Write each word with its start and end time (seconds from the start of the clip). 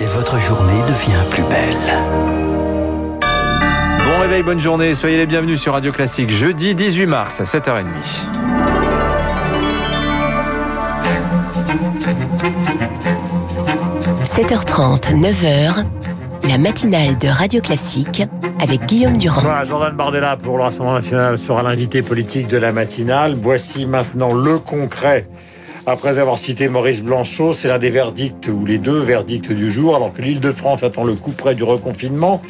et 0.00 0.06
votre 0.06 0.38
journée 0.38 0.82
devient 0.82 1.24
plus 1.30 1.42
belle. 1.44 1.94
Bon 4.04 4.20
réveil, 4.20 4.42
bonne 4.42 4.60
journée, 4.60 4.94
soyez 4.94 5.16
les 5.16 5.26
bienvenus 5.26 5.60
sur 5.60 5.72
Radio 5.72 5.92
Classique, 5.92 6.30
jeudi 6.30 6.74
18 6.74 7.06
mars 7.06 7.40
à 7.40 7.44
7h30. 7.44 7.84
7h30, 14.24 15.14
9h, 15.20 15.84
la 16.48 16.58
matinale 16.58 17.16
de 17.18 17.28
Radio 17.28 17.60
Classique 17.60 18.22
avec 18.60 18.84
Guillaume 18.86 19.16
Durand. 19.16 19.40
Voilà, 19.40 19.64
Jordan 19.64 19.94
Bardella 19.96 20.36
pour 20.36 20.58
le 20.58 20.64
Rassemblement 20.64 20.94
National 20.94 21.38
sera 21.38 21.62
l'invité 21.62 22.02
politique 22.02 22.48
de 22.48 22.58
la 22.58 22.72
matinale. 22.72 23.34
Voici 23.34 23.86
maintenant 23.86 24.34
le 24.34 24.58
concret. 24.58 25.26
Après 25.88 26.18
avoir 26.18 26.36
cité 26.36 26.68
Maurice 26.68 27.00
Blanchot, 27.00 27.52
c'est 27.52 27.68
l'un 27.68 27.78
des 27.78 27.90
verdicts, 27.90 28.48
ou 28.48 28.66
les 28.66 28.78
deux 28.78 28.98
verdicts 28.98 29.52
du 29.52 29.70
jour, 29.70 29.94
alors 29.94 30.12
que 30.12 30.20
l'île 30.20 30.40
de 30.40 30.50
France 30.50 30.82
attend 30.82 31.04
le 31.04 31.14
coup 31.14 31.30
près 31.30 31.54
du 31.54 31.62
reconfinement. 31.62 32.42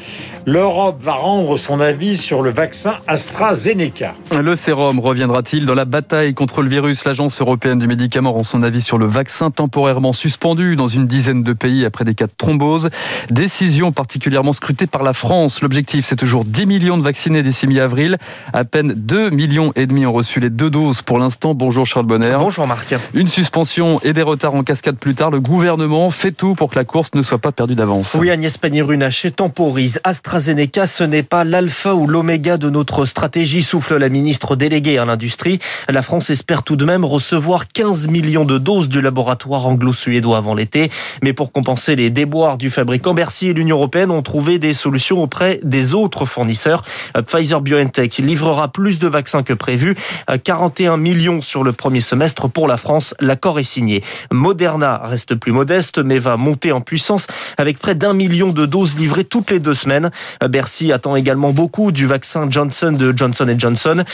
L'Europe 0.46 1.02
va 1.02 1.12
rendre 1.12 1.58
son 1.58 1.80
avis 1.80 2.16
sur 2.16 2.40
le 2.40 2.50
vaccin 2.50 2.94
AstraZeneca. 3.06 4.14
Le 4.40 4.56
sérum 4.56 5.00
reviendra-t-il 5.00 5.66
dans 5.66 5.74
la 5.74 5.84
bataille 5.84 6.32
contre 6.32 6.62
le 6.62 6.70
virus? 6.70 7.04
L'Agence 7.04 7.38
européenne 7.42 7.78
du 7.78 7.86
médicament 7.86 8.32
rend 8.32 8.42
son 8.42 8.62
avis 8.62 8.80
sur 8.80 8.96
le 8.96 9.04
vaccin 9.04 9.50
temporairement 9.50 10.14
suspendu 10.14 10.74
dans 10.74 10.88
une 10.88 11.06
dizaine 11.06 11.42
de 11.42 11.52
pays 11.52 11.84
après 11.84 12.06
des 12.06 12.14
cas 12.14 12.26
de 12.26 12.32
thrombose. 12.38 12.88
Décision 13.28 13.92
particulièrement 13.92 14.54
scrutée 14.54 14.86
par 14.86 15.02
la 15.02 15.12
France. 15.12 15.60
L'objectif, 15.60 16.06
c'est 16.06 16.16
toujours 16.16 16.46
10 16.46 16.64
millions 16.64 16.96
de 16.96 17.02
vaccinés 17.02 17.42
d'ici 17.42 17.66
mi-avril. 17.66 18.16
À 18.54 18.64
peine 18.64 18.94
2 18.94 19.28
millions 19.28 19.72
et 19.76 19.86
demi 19.86 20.06
ont 20.06 20.12
reçu 20.14 20.40
les 20.40 20.48
deux 20.48 20.70
doses 20.70 21.02
pour 21.02 21.18
l'instant. 21.18 21.52
Bonjour 21.52 21.84
Charles 21.84 22.06
Bonner. 22.06 22.36
Bonjour 22.38 22.66
Marc. 22.66 22.94
Une 23.12 23.25
suspension 23.28 24.00
et 24.02 24.12
des 24.12 24.22
retards 24.22 24.54
en 24.54 24.62
cascade 24.62 24.96
plus 24.96 25.14
tard. 25.14 25.30
Le 25.30 25.40
gouvernement 25.40 26.10
fait 26.10 26.32
tout 26.32 26.54
pour 26.54 26.70
que 26.70 26.76
la 26.76 26.84
course 26.84 27.10
ne 27.14 27.22
soit 27.22 27.38
pas 27.38 27.52
perdue 27.52 27.74
d'avance. 27.74 28.16
Oui, 28.18 28.30
Agnès 28.30 28.56
Pannier-Runacher 28.56 29.30
temporise. 29.30 30.00
AstraZeneca, 30.04 30.86
ce 30.86 31.04
n'est 31.04 31.22
pas 31.22 31.44
l'alpha 31.44 31.94
ou 31.94 32.06
l'oméga 32.06 32.56
de 32.56 32.70
notre 32.70 33.04
stratégie, 33.04 33.62
souffle 33.62 33.96
la 33.96 34.08
ministre 34.08 34.56
déléguée 34.56 34.98
à 34.98 35.04
l'industrie. 35.04 35.58
La 35.88 36.02
France 36.02 36.30
espère 36.30 36.62
tout 36.62 36.76
de 36.76 36.84
même 36.84 37.04
recevoir 37.04 37.68
15 37.68 38.08
millions 38.08 38.44
de 38.44 38.58
doses 38.58 38.88
du 38.88 39.00
laboratoire 39.00 39.66
anglo-suédois 39.66 40.38
avant 40.38 40.54
l'été. 40.54 40.90
Mais 41.22 41.32
pour 41.32 41.52
compenser 41.52 41.96
les 41.96 42.10
déboires 42.10 42.58
du 42.58 42.70
fabricant, 42.70 43.14
Bercy 43.14 43.48
et 43.48 43.52
l'Union 43.52 43.76
européenne 43.76 44.10
ont 44.10 44.22
trouvé 44.22 44.58
des 44.58 44.74
solutions 44.74 45.22
auprès 45.22 45.60
des 45.62 45.94
autres 45.94 46.26
fournisseurs. 46.26 46.84
Pfizer 47.26 47.60
BioNTech 47.60 48.18
livrera 48.18 48.68
plus 48.68 48.98
de 48.98 49.08
vaccins 49.08 49.42
que 49.42 49.52
prévu. 49.52 49.96
41 50.44 50.96
millions 50.96 51.40
sur 51.40 51.62
le 51.62 51.72
premier 51.72 52.00
semestre 52.00 52.48
pour 52.48 52.68
la 52.68 52.76
France. 52.76 53.14
L'accord 53.20 53.58
est 53.58 53.64
signé. 53.64 54.02
Moderna 54.30 55.00
reste 55.04 55.34
plus 55.34 55.52
modeste, 55.52 55.98
mais 55.98 56.18
va 56.18 56.36
monter 56.36 56.72
en 56.72 56.80
puissance 56.80 57.26
avec 57.58 57.78
près 57.78 57.94
d'un 57.94 58.12
million 58.12 58.50
de 58.50 58.66
doses 58.66 58.96
livrées 58.96 59.24
toutes 59.24 59.50
les 59.50 59.60
deux 59.60 59.74
semaines. 59.74 60.10
Bercy 60.48 60.92
attend 60.92 61.16
également 61.16 61.52
beaucoup 61.52 61.92
du 61.92 62.06
vaccin 62.06 62.46
Johnson 62.50 62.92
de 62.92 63.12
Johnson 63.16 63.54
Johnson, 63.58 64.04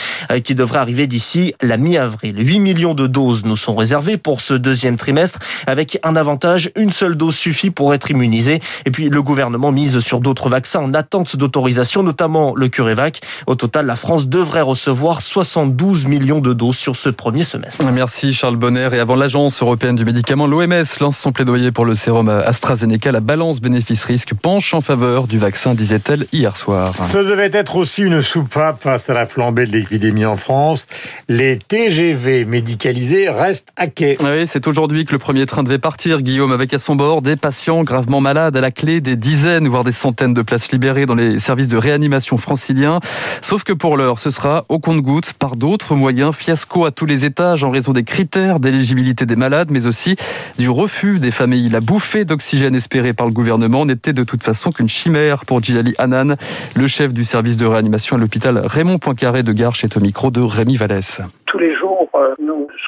qui 0.43 0.55
devrait 0.55 0.79
arriver 0.79 1.07
d'ici 1.07 1.53
la 1.61 1.77
mi-avril. 1.77 2.35
8 2.37 2.59
millions 2.59 2.93
de 2.93 3.07
doses 3.07 3.45
nous 3.45 3.55
sont 3.55 3.75
réservées 3.75 4.17
pour 4.17 4.41
ce 4.41 4.53
deuxième 4.53 4.97
trimestre, 4.97 5.39
avec 5.67 5.99
un 6.03 6.15
avantage, 6.15 6.71
une 6.75 6.91
seule 6.91 7.15
dose 7.15 7.35
suffit 7.35 7.69
pour 7.69 7.93
être 7.93 8.11
immunisé. 8.11 8.59
Et 8.85 8.91
puis 8.91 9.09
le 9.09 9.21
gouvernement 9.21 9.71
mise 9.71 9.99
sur 9.99 10.19
d'autres 10.19 10.49
vaccins 10.49 10.79
en 10.79 10.93
attente 10.93 11.35
d'autorisation, 11.35 12.03
notamment 12.03 12.53
le 12.55 12.67
CureVac. 12.69 13.21
Au 13.47 13.55
total, 13.55 13.85
la 13.85 13.95
France 13.95 14.27
devrait 14.27 14.61
recevoir 14.61 15.21
72 15.21 16.05
millions 16.05 16.39
de 16.39 16.53
doses 16.53 16.77
sur 16.77 16.95
ce 16.95 17.09
premier 17.09 17.43
semestre. 17.43 17.85
Merci 17.91 18.33
Charles 18.33 18.55
Bonner. 18.55 18.89
Et 18.93 18.99
avant 18.99 19.15
l'Agence 19.15 19.59
européenne 19.63 19.95
du 19.95 20.05
médicament, 20.05 20.45
l'OMS 20.45 20.83
lance 21.01 21.17
son 21.17 21.31
plaidoyer 21.31 21.71
pour 21.71 21.83
le 21.83 21.95
sérum 21.95 22.29
AstraZeneca. 22.29 23.11
La 23.11 23.21
balance 23.21 23.59
bénéfice-risque 23.59 24.35
penche 24.35 24.75
en 24.75 24.81
faveur 24.81 25.25
du 25.25 25.39
vaccin, 25.39 25.73
disait-elle 25.73 26.27
hier 26.31 26.55
soir. 26.55 26.95
Ce 26.95 27.17
devait 27.17 27.49
être 27.51 27.75
aussi 27.75 28.03
une 28.03 28.21
soupape 28.21 28.83
face 28.83 29.09
à 29.09 29.13
la 29.13 29.25
flambée 29.25 29.65
de 29.65 29.71
l'épidémie 29.71 30.25
en 30.25 30.37
France. 30.37 30.85
Les 31.27 31.57
TGV 31.57 32.45
médicalisés 32.45 33.29
restent 33.29 33.69
à 33.77 33.87
quai. 33.87 34.15
Oui, 34.21 34.45
c'est 34.45 34.67
aujourd'hui 34.67 35.05
que 35.05 35.13
le 35.13 35.17
premier 35.17 35.47
train 35.47 35.63
devait 35.63 35.79
partir, 35.79 36.21
Guillaume, 36.21 36.51
avec 36.51 36.71
à 36.75 36.77
son 36.77 36.95
bord 36.95 37.23
des 37.23 37.35
patients 37.35 37.83
gravement 37.83 38.21
malades, 38.21 38.55
à 38.55 38.61
la 38.61 38.69
clé 38.69 39.01
des 39.01 39.15
dizaines, 39.15 39.67
voire 39.67 39.83
des 39.83 39.91
centaines 39.91 40.35
de 40.35 40.43
places 40.43 40.71
libérées 40.71 41.07
dans 41.07 41.15
les 41.15 41.39
services 41.39 41.67
de 41.67 41.77
réanimation 41.77 42.37
franciliens. 42.37 42.99
Sauf 43.41 43.63
que 43.63 43.73
pour 43.73 43.97
l'heure, 43.97 44.19
ce 44.19 44.29
sera 44.29 44.65
au 44.69 44.77
compte-gouttes 44.77 45.33
par 45.33 45.55
d'autres 45.55 45.95
moyens, 45.95 46.35
fiasco 46.35 46.85
à 46.85 46.91
tous 46.91 47.07
les 47.07 47.25
étages 47.25 47.63
en 47.63 47.71
raison 47.71 47.91
des 47.91 48.03
critères 48.03 48.59
d'éligibilité 48.59 48.82
des 49.25 49.35
malades, 49.35 49.69
mais 49.71 49.85
aussi 49.85 50.15
du 50.59 50.69
refus 50.69 51.19
des 51.19 51.31
familles. 51.31 51.69
La 51.69 51.79
bouffée 51.79 52.25
d'oxygène 52.25 52.75
espérée 52.75 53.13
par 53.13 53.27
le 53.27 53.33
gouvernement 53.33 53.85
n'était 53.85 54.13
de 54.13 54.23
toute 54.23 54.43
façon 54.43 54.71
qu'une 54.71 54.89
chimère 54.89 55.45
pour 55.45 55.63
Djilali 55.63 55.95
Hanan, 55.97 56.35
le 56.75 56.87
chef 56.87 57.13
du 57.13 57.23
service 57.23 57.57
de 57.57 57.65
réanimation 57.65 58.17
à 58.17 58.19
l'hôpital 58.19 58.61
Raymond 58.63 58.97
Poincaré 58.97 59.43
de 59.43 59.53
Garches 59.53 59.83
est 59.83 59.95
au 59.97 59.99
micro 59.99 60.31
de 60.31 60.41
Rémi 60.41 60.75
Vallès. 60.75 61.21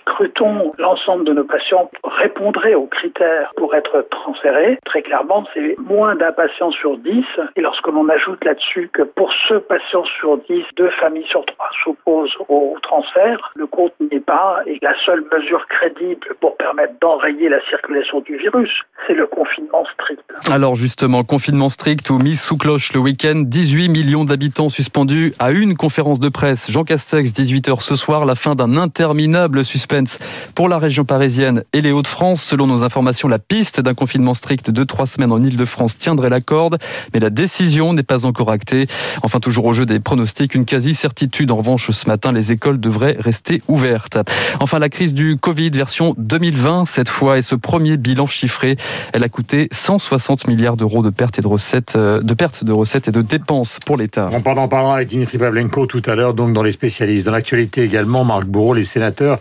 Scrutons 0.07 0.73
l'ensemble 0.77 1.25
de 1.25 1.33
nos 1.33 1.43
patients 1.43 1.89
répondraient 2.03 2.75
aux 2.75 2.87
critères 2.87 3.51
pour 3.57 3.75
être 3.75 4.07
transférés. 4.11 4.77
Très 4.85 5.01
clairement, 5.01 5.45
c'est 5.53 5.75
moins 5.79 6.15
d'un 6.15 6.31
patient 6.31 6.71
sur 6.71 6.97
10. 6.97 7.23
Et 7.55 7.61
lorsque 7.61 7.87
l'on 7.87 8.07
ajoute 8.09 8.43
là-dessus 8.43 8.89
que 8.93 9.01
pour 9.01 9.31
ce 9.47 9.55
patient 9.55 10.03
sur 10.19 10.37
10, 10.37 10.63
deux 10.77 10.89
familles 11.01 11.27
sur 11.27 11.45
trois 11.45 11.69
s'opposent 11.83 12.35
au 12.49 12.75
transfert, 12.81 13.51
le 13.55 13.67
compte 13.67 13.93
n'y 13.99 14.17
est 14.17 14.25
pas. 14.25 14.59
Et 14.67 14.77
la 14.81 14.93
seule 15.05 15.23
mesure 15.35 15.65
crédible 15.67 16.27
pour 16.39 16.55
permettre 16.57 16.93
d'enrayer 17.01 17.49
la 17.49 17.59
circulation 17.69 18.21
du 18.21 18.37
virus, 18.37 18.71
c'est 19.07 19.13
le 19.13 19.27
confinement 19.27 19.85
strict. 19.93 20.21
Alors 20.51 20.75
justement, 20.75 21.23
confinement 21.23 21.69
strict 21.69 22.09
ou 22.09 22.19
mise 22.19 22.41
sous 22.41 22.57
cloche 22.57 22.93
le 22.93 22.99
week-end, 22.99 23.43
18 23.45 23.89
millions 23.89 24.23
d'habitants 24.23 24.69
suspendus 24.69 25.33
à 25.39 25.51
une 25.51 25.75
conférence 25.75 26.19
de 26.19 26.29
presse. 26.29 26.71
Jean 26.71 26.83
Castex, 26.83 27.31
18h 27.31 27.81
ce 27.81 27.95
soir, 27.95 28.25
la 28.25 28.35
fin 28.35 28.55
d'un 28.55 28.77
interminable 28.77 29.65
suspense 29.65 29.94
pour 30.53 30.69
la 30.69 30.77
région 30.77 31.05
parisienne 31.05 31.63
et 31.73 31.81
les 31.81 31.91
Hauts-de-France. 31.91 32.43
Selon 32.43 32.67
nos 32.67 32.83
informations, 32.83 33.27
la 33.27 33.39
piste 33.39 33.81
d'un 33.81 33.93
confinement 33.93 34.33
strict 34.33 34.71
de 34.71 34.83
trois 34.83 35.07
semaines 35.07 35.31
en 35.31 35.43
Ile-de-France 35.43 35.97
tiendrait 35.97 36.29
la 36.29 36.41
corde, 36.41 36.77
mais 37.13 37.19
la 37.19 37.29
décision 37.29 37.93
n'est 37.93 38.03
pas 38.03 38.25
encore 38.25 38.51
actée. 38.51 38.87
Enfin, 39.23 39.39
toujours 39.39 39.65
au 39.65 39.73
jeu 39.73 39.85
des 39.85 39.99
pronostics, 39.99 40.55
une 40.55 40.65
quasi-certitude. 40.65 41.51
En 41.51 41.57
revanche, 41.57 41.89
ce 41.91 42.07
matin, 42.07 42.31
les 42.31 42.51
écoles 42.51 42.79
devraient 42.79 43.17
rester 43.19 43.61
ouvertes. 43.67 44.17
Enfin, 44.59 44.79
la 44.79 44.89
crise 44.89 45.13
du 45.13 45.37
Covid 45.37 45.71
version 45.71 46.15
2020, 46.17 46.85
cette 46.85 47.09
fois, 47.09 47.37
et 47.37 47.41
ce 47.41 47.55
premier 47.55 47.97
bilan 47.97 48.27
chiffré, 48.27 48.77
elle 49.13 49.23
a 49.23 49.29
coûté 49.29 49.67
160 49.71 50.47
milliards 50.47 50.77
d'euros 50.77 51.01
de 51.01 51.09
pertes 51.09 51.39
et 51.39 51.41
de 51.41 51.47
recettes, 51.47 51.97
de 51.97 52.33
pertes 52.33 52.63
de 52.63 52.71
recettes 52.71 53.07
et 53.07 53.11
de 53.11 53.21
dépenses 53.21 53.79
pour 53.85 53.97
l'État. 53.97 54.29
On 54.31 54.57
en 54.57 54.67
parlera 54.67 54.95
avec 54.95 55.07
Dimitri 55.07 55.37
Pavlenko 55.37 55.85
tout 55.85 56.01
à 56.05 56.15
l'heure, 56.15 56.33
donc 56.33 56.53
dans 56.53 56.63
les 56.63 56.71
spécialistes. 56.71 57.25
Dans 57.25 57.31
l'actualité 57.31 57.83
également, 57.83 58.23
Marc 58.23 58.45
Bourreau, 58.45 58.73
les 58.73 58.85
sénateurs 58.85 59.39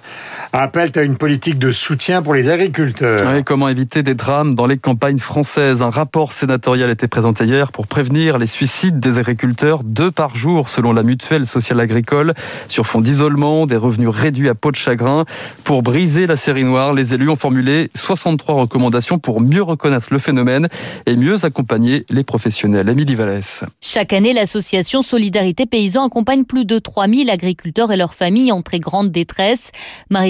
appellent 0.52 0.92
à 0.94 1.02
une 1.02 1.16
politique 1.16 1.58
de 1.58 1.72
soutien 1.72 2.22
pour 2.22 2.34
les 2.34 2.48
agriculteurs. 2.48 3.20
Oui, 3.26 3.44
comment 3.44 3.68
éviter 3.68 4.02
des 4.02 4.14
drames 4.14 4.54
dans 4.54 4.66
les 4.66 4.78
campagnes 4.78 5.18
françaises? 5.18 5.82
Un 5.82 5.90
rapport 5.90 6.32
sénatorial 6.32 6.88
a 6.90 6.92
été 6.92 7.08
présenté 7.08 7.44
hier 7.44 7.72
pour 7.72 7.86
prévenir 7.86 8.38
les 8.38 8.46
suicides 8.46 9.00
des 9.00 9.18
agriculteurs, 9.18 9.82
deux 9.84 10.10
par 10.10 10.36
jour 10.36 10.68
selon 10.68 10.92
la 10.92 11.02
mutuelle 11.02 11.46
sociale 11.46 11.80
agricole, 11.80 12.34
sur 12.68 12.86
fond 12.86 13.00
d'isolement, 13.00 13.66
des 13.66 13.76
revenus 13.76 14.08
réduits 14.08 14.48
à 14.48 14.54
peau 14.54 14.70
de 14.70 14.76
chagrin. 14.76 15.24
Pour 15.64 15.82
briser 15.82 16.26
la 16.26 16.36
série 16.36 16.64
noire, 16.64 16.92
les 16.92 17.14
élus 17.14 17.28
ont 17.28 17.36
formulé 17.36 17.90
63 17.94 18.54
recommandations 18.54 19.18
pour 19.18 19.40
mieux 19.40 19.62
reconnaître 19.62 20.08
le 20.10 20.18
phénomène 20.18 20.68
et 21.06 21.16
mieux 21.16 21.44
accompagner 21.44 22.04
les 22.10 22.24
professionnels. 22.24 22.88
Émilie 22.88 23.14
Vallès. 23.14 23.64
Chaque 23.80 24.12
année, 24.12 24.32
l'association 24.32 25.02
Solidarité 25.02 25.66
Paysan 25.66 26.06
accompagne 26.06 26.44
plus 26.44 26.64
de 26.64 26.78
3000 26.78 27.30
agriculteurs 27.30 27.92
et 27.92 27.96
leurs 27.96 28.14
familles 28.14 28.52
en 28.52 28.62
très 28.62 28.78
grande 28.78 29.10
détresse. 29.10 29.70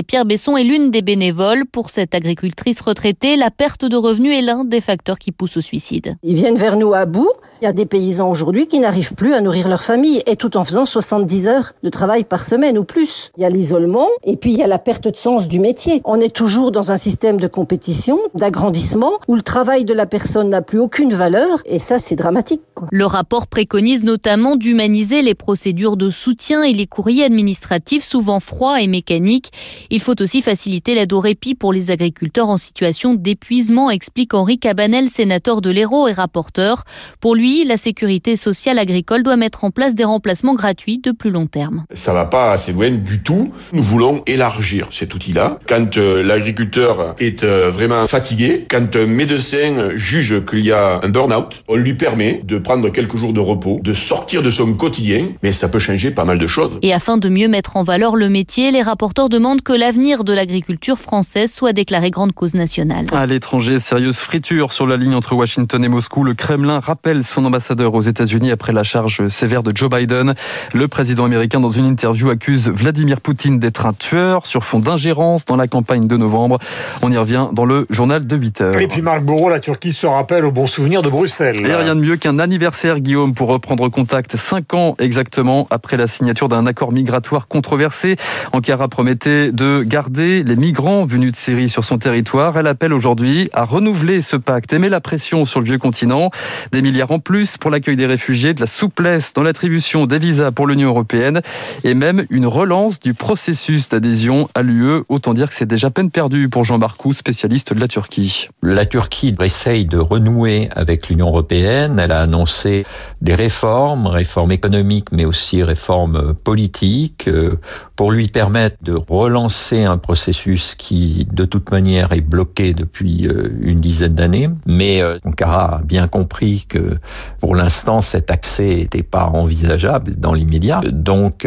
Marie-Pierre 0.04 0.26
Besson 0.26 0.59
est 0.59 0.65
l'une 0.65 0.91
des 0.91 1.00
bénévoles. 1.00 1.65
Pour 1.65 1.88
cette 1.88 2.15
agricultrice 2.15 2.82
retraitée, 2.82 3.37
la 3.37 3.50
perte 3.50 3.87
de 3.87 3.97
revenus 3.97 4.37
est 4.37 4.42
l'un 4.42 4.62
des 4.62 4.82
facteurs 4.82 5.19
qui 5.19 5.32
poussent 5.32 5.56
au 5.56 5.62
suicide. 5.62 6.16
Ils 6.22 6.34
viennent 6.34 6.59
vers 6.59 6.77
nous 6.77 6.92
à 6.92 7.06
bout. 7.06 7.30
Il 7.62 7.65
y 7.65 7.68
a 7.68 7.72
des 7.72 7.86
paysans 7.86 8.28
aujourd'hui 8.28 8.66
qui 8.66 8.78
n'arrivent 8.78 9.15
plus 9.15 9.33
à 9.33 9.41
nourrir 9.41 9.68
leur 9.68 9.83
famille 9.83 10.22
et 10.27 10.36
tout 10.36 10.59
en 10.59 10.65
faisant 10.65 10.84
70 10.84 11.47
heures 11.47 11.72
de 11.83 11.89
travail 11.89 12.24
par 12.24 12.45
semaine 12.45 12.77
ou 12.77 12.84
plus. 12.84 13.30
Il 13.39 13.42
y 13.42 13.47
a 13.47 13.48
l'isolement 13.48 14.09
et 14.24 14.36
puis 14.36 14.53
il 14.53 14.59
y 14.59 14.62
a 14.62 14.66
la 14.66 14.78
perte 14.78 15.09
de 15.09 15.16
sens 15.16 15.48
du 15.48 15.60
métier. 15.60 16.03
On 16.04 16.21
est 16.21 16.34
toujours 16.34 16.72
dans 16.72 16.92
un 16.92 16.98
système 16.98 17.41
de 17.41 17.47
compétition, 17.47 18.18
d'agrandissement 18.34 19.12
où 19.28 19.36
le 19.36 19.41
travail 19.41 19.86
de 19.86 19.95
la 19.95 20.04
personne 20.04 20.50
n'a 20.50 20.60
plus 20.60 20.78
aucune 20.78 21.15
valeur 21.15 21.62
et 21.65 21.78
ça 21.78 21.98
c'est 21.98 22.16
dramatique. 22.16 22.60
Quoi. 22.74 22.89
Le 22.91 23.07
rapport 23.07 23.47
préconise 23.47 24.04
notamment 24.04 24.57
d'humaniser 24.57 25.22
les 25.22 25.34
procédures 25.34 25.97
de 25.97 26.10
soutien 26.10 26.65
et 26.65 26.74
les 26.74 26.86
courriers 26.86 27.24
administratifs 27.24 28.04
souvent 28.04 28.41
froids 28.41 28.83
et 28.83 28.89
mécaniques. 28.89 29.53
Il 29.95 30.01
faut 30.01 30.21
aussi 30.21 30.43
faciliter 30.43 30.97
l'aide 30.97 31.13
au 31.13 31.21
répit 31.21 31.55
pour 31.55 31.73
les 31.73 31.93
agriculteurs 31.93 32.49
en 32.49 32.57
situation 32.57 33.15
d'épuisement, 33.15 33.93
explique 33.93 34.35
Henri 34.35 34.59
Cabanel, 34.59 35.09
sénateur 35.09 35.61
de 35.61 35.71
l'Hérault 35.71 36.09
et 36.09 36.13
rapporteur. 36.13 36.83
Pour 37.21 37.37
lui, 37.37 37.65
la 37.65 37.77
sécurité 37.77 38.35
sociale 38.35 38.81
agricole 38.81 39.23
doit 39.23 39.37
mettre 39.37 39.63
en 39.63 39.71
place 39.71 39.95
des 39.95 40.03
remplacements 40.03 40.55
gratuits 40.55 40.99
de 40.99 41.13
plus 41.13 41.31
long 41.31 41.47
terme. 41.47 41.85
Ça 41.93 42.13
va 42.13 42.25
pas 42.25 42.51
assez 42.51 42.73
loin 42.73 42.91
du 42.91 43.23
tout. 43.23 43.53
Nous 43.73 43.85
voulons 43.85 44.25
élargir 44.27 44.89
cet 44.91 45.15
outil-là. 45.15 45.61
Quand 45.69 45.97
euh, 45.97 46.25
l'agriculteur 46.25 47.15
est 47.21 47.45
euh, 47.45 47.71
vraiment 47.71 48.05
fatigué, 48.09 48.67
quand 48.69 48.97
un 48.97 49.07
médecin 49.07 49.91
juge 49.95 50.45
qu'il 50.45 50.65
y 50.67 50.73
a 50.73 50.99
un 51.05 51.09
burn-out, 51.09 51.63
on 51.69 51.77
lui 51.77 51.95
permet 51.95 52.41
de 52.43 52.59
prendre 52.59 52.89
quelques 52.89 53.17
jours 53.17 53.33
de 53.33 53.39
repos, 53.39 53.79
de 53.85 53.93
sortir 53.93 54.43
de 54.43 54.51
son 54.51 54.75
quotidien, 54.75 55.29
mais 55.45 55.53
ça 55.53 55.69
peut 55.69 55.79
changer 55.79 56.11
pas 56.11 56.25
mal 56.25 56.39
de 56.39 56.49
choses. 56.49 56.81
Et 56.83 56.93
afin 56.93 57.17
de 57.17 57.29
mieux 57.29 57.47
mettre 57.47 57.77
en 57.77 57.85
valeur 57.85 58.17
le 58.17 58.29
métier, 58.29 58.73
les 58.73 58.83
rapporteurs 58.83 59.29
demandent 59.29 59.63
que 59.63 59.73
l'avenir 59.74 60.24
de 60.24 60.32
l'agriculture 60.32 60.98
française 60.98 61.53
soit 61.53 61.72
déclaré 61.72 62.10
grande 62.10 62.32
cause 62.32 62.54
nationale. 62.54 63.06
À 63.12 63.26
l'étranger, 63.26 63.78
sérieuse 63.78 64.16
friture 64.18 64.72
sur 64.72 64.86
la 64.86 64.97
ligne 64.97 65.15
entre 65.15 65.34
Washington 65.34 65.84
et 65.84 65.88
Moscou. 65.88 66.24
Le 66.24 66.34
Kremlin 66.34 66.80
rappelle 66.80 67.24
son 67.24 67.44
ambassadeur 67.44 67.94
aux 67.94 68.03
États-Unis 68.03 68.50
après 68.50 68.72
la 68.72 68.82
charge 68.82 69.28
sévère 69.28 69.62
de 69.62 69.74
Joe 69.74 69.91
Biden. 69.91 70.34
Le 70.72 70.88
président 70.88 71.24
américain, 71.24 71.60
dans 71.60 71.71
une 71.71 71.86
interview, 71.86 72.30
accuse 72.30 72.68
Vladimir 72.68 73.21
Poutine 73.21 73.59
d'être 73.59 73.86
un 73.86 73.92
tueur 73.92 74.47
sur 74.47 74.65
fond 74.65 74.78
d'ingérence 74.78 75.44
dans 75.44 75.56
la 75.56 75.66
campagne 75.66 76.06
de 76.06 76.16
novembre. 76.16 76.59
On 77.03 77.10
y 77.10 77.16
revient 77.16 77.48
dans 77.53 77.65
le 77.65 77.86
journal 77.91 78.26
de 78.26 78.36
8 78.36 78.60
heures. 78.60 78.76
Et 78.78 78.88
puis 78.88 79.03
Marc 79.03 79.22
Bourreau, 79.22 79.48
la 79.48 79.60
Turquie 79.60 79.92
se 79.92 80.06
rappelle 80.06 80.44
au 80.44 80.50
bon 80.50 80.66
souvenir 80.66 81.03
de 81.03 81.09
Bruxelles. 81.09 81.65
Et 81.65 81.74
rien 81.74 81.94
de 81.94 82.00
mieux 82.00 82.16
qu'un 82.16 82.38
anniversaire, 82.38 83.00
Guillaume, 83.00 83.34
pour 83.34 83.48
reprendre 83.48 83.88
contact 83.88 84.36
cinq 84.36 84.74
ans 84.74 84.94
exactement 84.98 85.66
après 85.71 85.97
la 85.97 86.06
signature 86.06 86.48
d'un 86.48 86.66
accord 86.66 86.92
migratoire 86.92 87.48
controversé. 87.48 88.16
Ankara 88.53 88.88
promettait 88.88 89.53
de 89.53 89.64
garder 89.84 90.45
les 90.45 90.57
migrants 90.57 91.07
venus 91.07 91.33
de 91.33 91.37
Syrie 91.37 91.69
sur 91.69 91.84
son 91.84 91.99
territoire. 91.99 92.57
Elle 92.57 92.66
appelle 92.66 92.93
aujourd'hui 92.93 93.49
à 93.53 93.65
renouveler 93.65 94.22
ce 94.22 94.37
pacte 94.37 94.72
et 94.72 94.78
met 94.78 94.89
la 94.89 95.01
pression 95.01 95.45
sur 95.45 95.61
le 95.61 95.66
vieux 95.66 95.78
continent. 95.78 96.31
Des 96.72 96.83
milliards 96.83 97.11
en 97.11 97.19
plus 97.19 97.57
pour 97.57 97.71
l'accueil 97.71 97.97
des 97.97 98.07
réfugiés, 98.07 98.55
de 98.55 98.61
la 98.61 98.66
souplesse 98.66 99.33
dans 99.33 99.43
l'attribution 99.43 100.07
des 100.07 100.19
visas 100.19 100.51
pour 100.51 100.66
l'Union 100.66 100.89
européenne 100.89 101.41
et 101.83 101.95
même 101.95 102.25
une 102.31 102.47
relance 102.47 103.01
du 103.01 103.15
processus 103.15 103.89
d'adhésion 103.89 104.49
à 104.55 104.63
l'UE. 104.63 105.03
Autant 105.09 105.34
dire 105.34 105.49
que 105.49 105.55
c'est 105.55 105.67
déjà 105.67 105.91
peine 105.91 106.10
perdue 106.10 106.49
pour 106.49 106.65
Jean 106.65 106.78
Barcou, 106.78 107.13
spécialiste 107.13 107.72
de 107.72 107.81
la 107.81 107.89
Turquie. 107.89 108.49
La 108.63 108.87
Turquie 108.87 109.34
essaye 109.41 109.87
de 109.87 109.99
renouer 109.99 110.69
avec 110.75 111.09
l'Union 111.09 111.28
européenne. 111.28 111.99
Elle 111.99 112.13
a 112.13 112.21
annoncé 112.21 112.84
des 113.22 113.34
réformes, 113.34 114.07
réformes 114.07 114.53
économiques, 114.53 115.13
mais 115.13 115.25
aussi 115.25 115.63
réformes 115.63 116.34
politiques, 116.34 117.28
euh, 117.28 117.59
pour 117.97 118.10
lui 118.13 118.28
permettre 118.28 118.77
de 118.83 118.95
relancer 119.09 119.53
un 119.72 119.98
processus 119.98 120.74
qui, 120.74 121.27
de 121.33 121.45
toute 121.45 121.71
manière, 121.71 122.12
est 122.12 122.21
bloqué 122.21 122.74
depuis 122.74 123.27
euh, 123.27 123.51
une 123.60 123.80
dizaine 123.80 124.15
d'années. 124.15 124.51
Mais 124.66 125.03
euh, 125.03 125.18
Ankara 125.24 125.77
a 125.77 125.83
bien 125.83 126.09
compris 126.09 126.66
que, 126.68 126.98
pour 127.41 127.54
l'instant, 127.54 128.01
cet 128.01 128.30
accès 128.30 128.77
n'était 128.77 129.03
pas 129.03 129.27
envisageable 129.27 130.15
dans 130.16 130.33
l'immédiat. 130.33 130.80
Donc, 130.91 131.47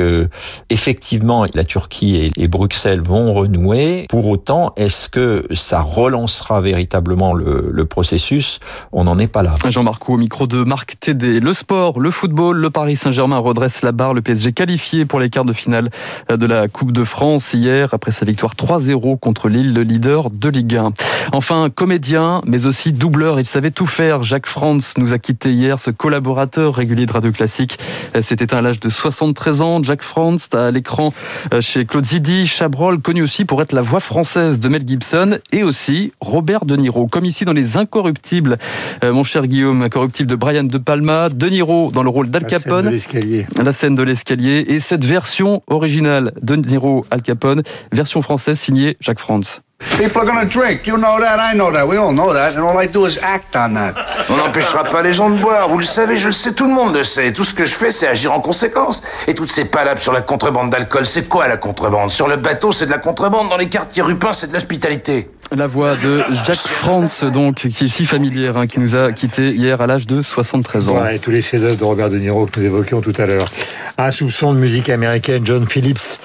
effectivement, 0.69 1.45
la 1.53 1.63
Turquie 1.63 2.31
et 2.35 2.47
Bruxelles 2.47 3.01
vont 3.01 3.33
renouer. 3.33 4.05
Pour 4.09 4.27
autant, 4.27 4.73
est-ce 4.75 5.09
que 5.09 5.45
ça 5.53 5.81
relancera 5.81 6.61
véritablement 6.61 7.33
le, 7.33 7.69
le 7.71 7.85
processus? 7.85 8.59
On 8.91 9.05
n'en 9.05 9.19
est 9.19 9.27
pas 9.27 9.43
là. 9.43 9.55
Jean-Marc 9.67 10.09
au 10.09 10.17
micro 10.17 10.47
de 10.47 10.63
Marc 10.63 10.99
Tédé. 10.99 11.39
Le 11.39 11.53
sport, 11.53 11.99
le 11.99 12.11
football, 12.11 12.57
le 12.57 12.69
Paris 12.69 12.95
Saint-Germain 12.95 13.37
redresse 13.37 13.81
la 13.81 13.91
barre. 13.91 14.13
Le 14.13 14.21
PSG 14.21 14.53
qualifié 14.53 15.05
pour 15.05 15.19
les 15.19 15.29
quarts 15.29 15.45
de 15.45 15.53
finale 15.53 15.89
de 16.29 16.45
la 16.45 16.67
Coupe 16.67 16.91
de 16.91 17.03
France 17.03 17.53
hier 17.53 17.93
après 17.97 18.11
sa 18.11 18.25
victoire 18.25 18.53
3-0 18.53 19.17
contre 19.17 19.49
Lille, 19.49 19.73
le 19.73 19.81
leader 19.81 20.29
de 20.29 20.49
Ligue 20.49 20.75
1. 20.75 20.93
Enfin, 21.31 21.71
comédien, 21.73 22.41
mais 22.45 22.67
aussi 22.67 22.93
doubleur, 22.93 23.39
il 23.39 23.45
savait 23.47 23.71
tout 23.71 23.87
faire. 23.87 24.21
Jacques 24.21 24.45
Franz 24.45 24.93
nous 24.97 25.13
a 25.13 25.17
quitté 25.17 25.51
hier, 25.51 25.79
ce 25.79 25.89
collaborateur 25.89 26.75
régulier 26.75 27.07
de 27.07 27.11
Radio 27.11 27.31
Classique. 27.31 27.79
C'était 28.21 28.53
à 28.53 28.61
l'âge 28.61 28.79
de 28.79 28.89
73 28.89 29.61
ans. 29.61 29.81
Jacques 29.81 30.03
Franz, 30.03 30.47
à 30.53 30.69
l'écran 30.69 31.11
euh, 31.55 31.59
chez 31.59 31.85
Claude 31.85 32.05
Zidi, 32.05 32.45
Chabrol, 32.45 32.99
connu 32.99 33.23
aussi 33.23 33.45
pour 33.45 33.63
être 33.63 33.73
la 33.73 33.81
voix 33.81 33.99
française 33.99 34.59
de 34.59 34.69
Mel 34.69 34.87
Gibson 34.87 35.39
et 35.51 35.63
aussi 35.63 36.13
Robert 36.21 36.65
De 36.65 36.75
Niro, 36.75 37.07
comme 37.07 37.25
ici 37.25 37.45
dans 37.45 37.53
Les 37.53 37.77
Incorruptibles, 37.77 38.59
euh, 39.03 39.11
mon 39.11 39.23
cher 39.23 39.47
Guillaume, 39.47 39.81
Incorruptible 39.81 40.29
de 40.29 40.35
Brian 40.35 40.65
De 40.65 40.77
Palma, 40.77 41.29
De 41.29 41.47
Niro 41.47 41.89
dans 41.91 42.03
le 42.03 42.09
rôle 42.09 42.29
d'Al 42.29 42.45
Capone. 42.45 42.85
La 42.85 42.91
scène 42.91 42.91
de 42.91 42.91
l'escalier. 42.91 43.45
La 43.63 43.71
scène 43.71 43.95
de 43.95 44.03
l'escalier 44.03 44.65
et 44.67 44.79
cette 44.79 45.03
version 45.03 45.63
originale 45.65 46.33
de 46.43 46.55
Niro 46.55 47.05
Al 47.09 47.23
Capone, 47.23 47.63
version 47.91 48.21
française 48.21 48.59
signée 48.59 48.97
Jacques 48.99 49.19
Franz. 49.19 49.61
People 49.97 50.21
are 50.21 50.25
gonna 50.25 50.45
drink. 50.45 50.87
You 50.87 50.97
know 50.97 51.19
that, 51.19 51.37
I 51.39 51.55
know 51.55 51.71
that, 51.71 51.85
we 51.85 51.97
all 51.97 52.11
know 52.11 52.33
that, 52.33 52.55
and 52.55 52.63
all 52.63 52.81
I 52.81 52.87
do 52.87 53.05
is 53.05 53.19
act 53.21 53.55
on 53.55 53.75
that. 53.75 53.93
On 54.27 54.35
n'empêchera 54.35 54.83
pas 54.83 55.03
les 55.03 55.13
gens 55.13 55.29
de 55.29 55.37
boire, 55.37 55.69
vous 55.69 55.77
le 55.77 55.83
savez, 55.83 56.17
je 56.17 56.27
le 56.27 56.31
sais, 56.31 56.51
tout 56.53 56.65
le 56.65 56.73
monde 56.73 56.95
le 56.95 57.03
sait. 57.03 57.31
Tout 57.31 57.43
ce 57.43 57.53
que 57.53 57.63
je 57.63 57.75
fais, 57.75 57.91
c'est 57.91 58.07
agir 58.07 58.33
en 58.33 58.39
conséquence. 58.39 59.03
Et 59.27 59.35
toutes 59.35 59.51
ces 59.51 59.65
palabres 59.65 60.01
sur 60.01 60.13
la 60.13 60.21
contrebande 60.21 60.71
d'alcool, 60.71 61.05
c'est 61.05 61.27
quoi 61.29 61.47
la 61.47 61.57
contrebande? 61.57 62.09
Sur 62.09 62.27
le 62.27 62.37
bateau, 62.37 62.71
c'est 62.71 62.87
de 62.87 62.91
la 62.91 62.97
contrebande, 62.97 63.49
dans 63.49 63.57
les 63.57 63.69
quartiers 63.69 64.01
rupins, 64.01 64.33
c'est 64.33 64.47
de 64.47 64.53
l'hospitalité. 64.53 65.29
La 65.55 65.65
voix 65.65 65.95
de 65.95 66.23
Jacques 66.45 66.57
Franz, 66.57 67.23
donc, 67.31 67.55
qui 67.55 67.85
est 67.85 67.87
si 67.87 68.05
familière, 68.05 68.57
hein, 68.57 68.67
qui 68.67 68.79
nous 68.79 68.97
a 68.97 69.13
quittés 69.13 69.51
hier 69.51 69.79
à 69.79 69.87
l'âge 69.87 70.05
de 70.05 70.21
73 70.21 70.89
ans. 70.89 70.93
Voilà, 70.93 71.13
et 71.13 71.19
tous 71.19 71.31
les 71.31 71.41
chefs-d'œuvre 71.41 71.77
de 71.77 71.83
Robert 71.83 72.09
De 72.09 72.17
Niro 72.17 72.45
que 72.47 72.59
nous 72.59 72.65
évoquions 72.65 72.99
tout 72.99 73.13
à 73.17 73.25
l'heure. 73.25 73.49
Un 73.97 74.11
soupçon 74.11 74.53
de 74.53 74.59
musique 74.59 74.89
américaine, 74.89 75.45
John 75.45 75.65
Phillips 75.67 76.19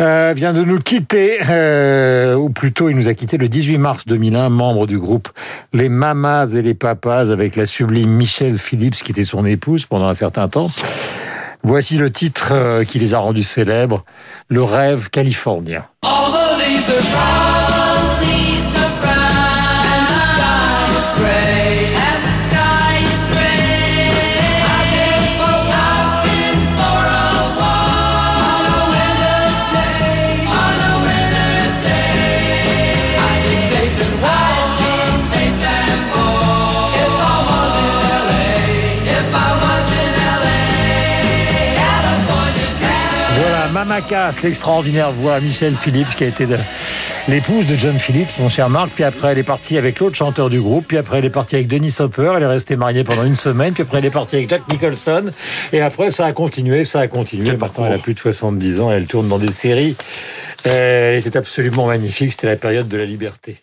euh, 0.00 0.32
vient 0.34 0.54
de 0.54 0.62
nous 0.62 0.78
quitter, 0.78 1.38
euh, 1.48 2.34
ou 2.34 2.48
plutôt 2.48 2.88
il 2.88 2.96
nous 2.96 3.08
a 3.08 3.14
quitté 3.14 3.36
le 3.36 3.48
18 3.48 3.76
mars 3.76 4.02
2001, 4.06 4.48
membre 4.48 4.86
du 4.86 4.98
groupe 4.98 5.28
Les 5.74 5.90
Mamas 5.90 6.48
et 6.48 6.62
les 6.62 6.74
Papas, 6.74 7.30
avec 7.30 7.56
la 7.56 7.66
sublime 7.66 8.10
Michelle 8.10 8.58
Phillips, 8.58 9.02
qui 9.02 9.12
était 9.12 9.24
son 9.24 9.44
épouse 9.44 9.84
pendant 9.84 10.08
un 10.08 10.14
certain 10.14 10.48
temps. 10.48 10.70
Voici 11.62 11.96
le 11.96 12.10
titre 12.10 12.48
euh, 12.52 12.84
qui 12.84 12.98
les 12.98 13.12
a 13.12 13.18
rendus 13.18 13.44
célèbres, 13.44 14.04
Le 14.48 14.62
rêve 14.62 15.10
californien. 15.10 15.84
Mamacas, 44.02 44.42
l'extraordinaire 44.42 45.12
voix 45.12 45.40
Michelle 45.40 45.76
Phillips, 45.76 46.16
qui 46.16 46.24
a 46.24 46.26
été 46.26 46.46
l'épouse 47.28 47.66
de 47.66 47.76
John 47.76 47.98
Phillips, 47.98 48.38
mon 48.38 48.48
cher 48.48 48.68
Marc. 48.68 48.90
Puis 48.90 49.04
après, 49.04 49.32
elle 49.32 49.38
est 49.38 49.44
partie 49.44 49.78
avec 49.78 50.00
l'autre 50.00 50.16
chanteur 50.16 50.50
du 50.50 50.60
groupe. 50.60 50.86
Puis 50.88 50.98
après, 50.98 51.18
elle 51.18 51.24
est 51.24 51.30
partie 51.30 51.54
avec 51.54 51.68
Denis 51.68 51.94
Hopper. 51.98 52.32
Elle 52.36 52.42
est 52.42 52.46
restée 52.46 52.74
mariée 52.74 53.04
pendant 53.04 53.24
une 53.24 53.36
semaine. 53.36 53.74
Puis 53.74 53.82
après, 53.82 53.98
elle 53.98 54.06
est 54.06 54.10
partie 54.10 54.36
avec 54.36 54.48
Jack 54.48 54.62
Nicholson. 54.70 55.30
Et 55.72 55.80
après, 55.80 56.10
ça 56.10 56.26
a 56.26 56.32
continué, 56.32 56.84
ça 56.84 57.00
a 57.00 57.06
continué. 57.06 57.56
Maintenant, 57.56 57.86
elle 57.86 57.92
a 57.92 57.98
plus 57.98 58.14
de 58.14 58.18
70 58.18 58.80
ans. 58.80 58.90
Elle 58.90 59.06
tourne 59.06 59.28
dans 59.28 59.38
des 59.38 59.52
séries. 59.52 59.96
Elle 60.64 61.18
était 61.18 61.36
absolument 61.36 61.86
magnifique. 61.86 62.32
C'était 62.32 62.48
la 62.48 62.56
période 62.56 62.88
de 62.88 62.96
la 62.96 63.04
liberté. 63.04 63.58